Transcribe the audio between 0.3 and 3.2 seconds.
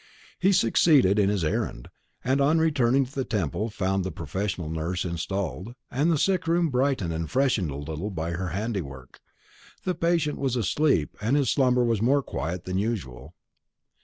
He succeeded in his errand; and on returning to